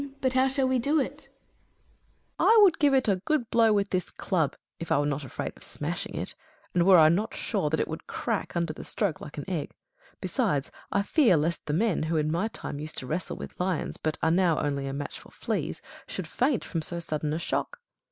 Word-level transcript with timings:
But 0.19 0.33
how 0.33 0.47
shall 0.47 0.67
we 0.67 0.79
do 0.79 0.99
it? 0.99 1.29
Hercules. 1.29 1.31
I 2.39 2.59
would 2.63 2.79
give 2.79 2.95
it 2.95 3.07
a 3.07 3.17
good 3.17 3.51
blow 3.51 3.71
with 3.71 3.91
this 3.91 4.09
club, 4.09 4.55
if 4.79 4.91
I 4.91 4.97
were 4.97 5.05
not 5.05 5.23
afraid 5.23 5.53
of 5.55 5.61
smashing 5.63 6.15
it, 6.15 6.33
and 6.73 6.87
were 6.87 6.97
I 6.97 7.07
not 7.07 7.35
sure 7.35 7.69
that 7.69 7.79
it 7.79 7.87
would 7.87 8.07
crack 8.07 8.55
under 8.55 8.73
the 8.73 8.83
stroke 8.83 9.21
like 9.21 9.37
an 9.37 9.45
Qgg. 9.45 9.69
Besides, 10.19 10.71
I 10.91 11.03
fear 11.03 11.37
lest 11.37 11.67
the 11.67 11.73
men, 11.73 12.01
who 12.01 12.17
in 12.17 12.31
my 12.31 12.47
time 12.47 12.79
used 12.79 12.97
to 12.97 13.05
wrestle 13.05 13.37
with 13.37 13.59
lions, 13.59 13.97
but 13.97 14.17
are 14.23 14.31
now 14.31 14.57
only 14.57 14.87
a 14.87 14.93
match 14.93 15.19
for 15.19 15.29
fleas, 15.29 15.83
should 16.07 16.25
faint 16.25 16.65
from 16.65 16.81
so 16.81 16.99
sudden 16.99 17.31
a 17.31 17.37
shock. 17.37 17.79